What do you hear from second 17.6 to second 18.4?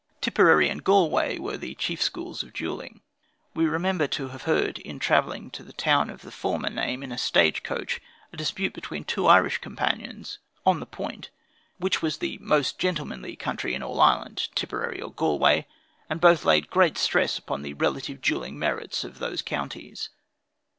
the relative